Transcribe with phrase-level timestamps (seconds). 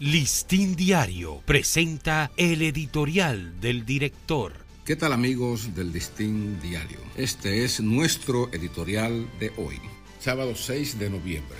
[0.00, 4.54] Listín Diario presenta el editorial del director.
[4.86, 6.96] ¿Qué tal amigos del Listín Diario?
[7.16, 9.78] Este es nuestro editorial de hoy,
[10.18, 11.58] sábado 6 de noviembre.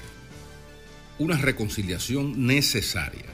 [1.19, 3.27] Una reconciliación necesaria.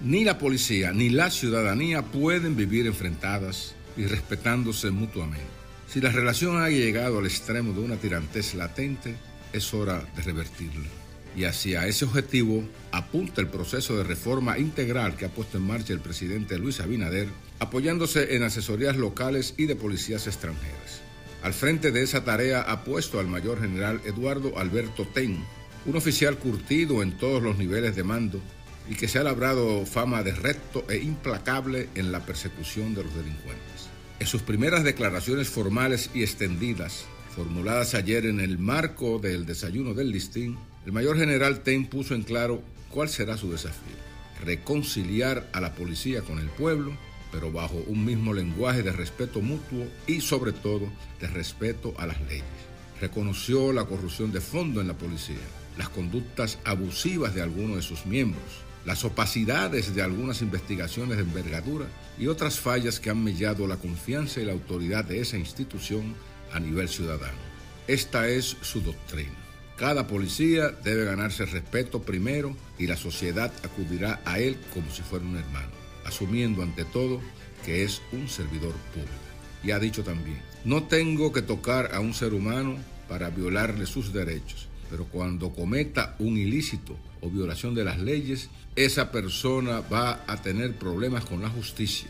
[0.00, 5.48] Ni la policía ni la ciudadanía pueden vivir enfrentadas y respetándose mutuamente.
[5.88, 9.16] Si la relación ha llegado al extremo de una tirantez latente,
[9.52, 11.03] es hora de revertirla
[11.36, 15.92] y hacia ese objetivo apunta el proceso de reforma integral que ha puesto en marcha
[15.92, 21.02] el presidente Luis Abinader, apoyándose en asesorías locales y de policías extranjeras.
[21.42, 25.44] Al frente de esa tarea ha puesto al mayor general Eduardo Alberto Ten,
[25.86, 28.40] un oficial curtido en todos los niveles de mando
[28.88, 33.14] y que se ha labrado fama de recto e implacable en la persecución de los
[33.14, 33.88] delincuentes.
[34.20, 40.12] En sus primeras declaraciones formales y extendidas, formuladas ayer en el marco del desayuno del
[40.12, 40.56] listín,
[40.86, 43.96] el mayor general Ten puso en claro cuál será su desafío.
[44.44, 46.92] Reconciliar a la policía con el pueblo,
[47.32, 50.88] pero bajo un mismo lenguaje de respeto mutuo y sobre todo
[51.20, 52.44] de respeto a las leyes.
[53.00, 55.36] Reconoció la corrupción de fondo en la policía,
[55.76, 58.44] las conductas abusivas de algunos de sus miembros,
[58.86, 64.40] las opacidades de algunas investigaciones de envergadura y otras fallas que han mellado la confianza
[64.40, 66.14] y la autoridad de esa institución
[66.54, 67.36] a nivel ciudadano.
[67.86, 69.34] Esta es su doctrina.
[69.76, 75.24] Cada policía debe ganarse respeto primero y la sociedad acudirá a él como si fuera
[75.24, 75.72] un hermano,
[76.06, 77.20] asumiendo ante todo
[77.64, 79.12] que es un servidor público.
[79.64, 82.76] Y ha dicho también, no tengo que tocar a un ser humano
[83.08, 89.10] para violarle sus derechos, pero cuando cometa un ilícito o violación de las leyes, esa
[89.10, 92.08] persona va a tener problemas con la justicia,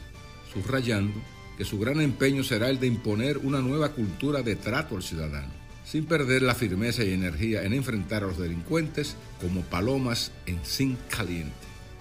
[0.53, 1.21] subrayando
[1.57, 5.65] que su gran empeño será el de imponer una nueva cultura de trato al ciudadano
[5.85, 10.99] sin perder la firmeza y energía en enfrentar a los delincuentes como palomas en zinc
[11.09, 11.53] caliente.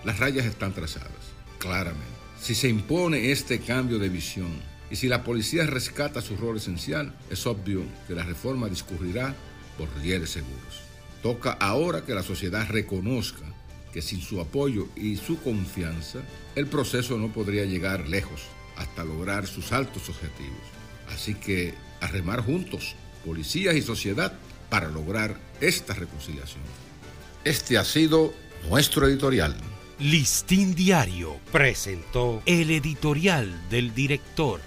[0.05, 1.11] Las rayas están trazadas,
[1.59, 2.07] claramente.
[2.41, 4.51] Si se impone este cambio de visión
[4.89, 9.35] y si la policía rescata su rol esencial, es obvio que la reforma discurrirá
[9.77, 10.81] por rieles seguros.
[11.21, 13.45] Toca ahora que la sociedad reconozca
[13.93, 16.19] que sin su apoyo y su confianza,
[16.55, 18.41] el proceso no podría llegar lejos
[18.75, 20.61] hasta lograr sus altos objetivos.
[21.13, 22.95] Así que a remar juntos
[23.25, 24.33] policías y sociedad
[24.69, 26.63] para lograr esta reconciliación.
[27.43, 28.33] Este ha sido
[28.69, 29.55] nuestro editorial.
[29.99, 34.59] Listín Diario presentó el editorial del director.